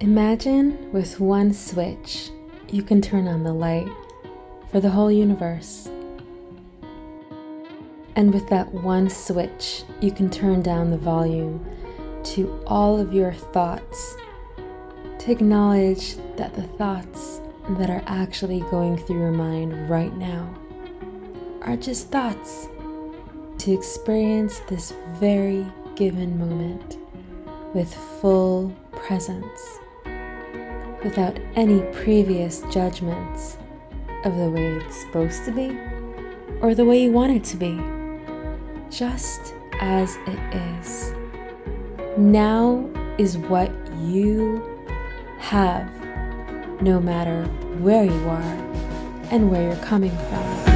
[0.00, 2.30] Imagine with one switch
[2.68, 3.88] you can turn on the light
[4.72, 5.88] for the whole universe.
[8.16, 11.64] And with that one switch, you can turn down the volume
[12.24, 14.16] to all of your thoughts,
[15.20, 17.40] to acknowledge that the thoughts
[17.70, 20.52] that are actually going through your mind right now
[21.62, 22.68] are just thoughts,
[23.58, 25.64] to experience this very
[25.94, 26.98] given moment
[27.74, 29.78] with full presence,
[31.04, 33.58] without any previous judgments
[34.24, 35.78] of the way it's supposed to be
[36.60, 37.78] or the way you want it to be,
[38.90, 40.38] just as it
[40.80, 41.12] is.
[42.16, 44.62] Now is what you
[45.38, 45.86] have,
[46.80, 47.44] no matter
[47.80, 48.54] where you are
[49.30, 50.73] and where you're coming from.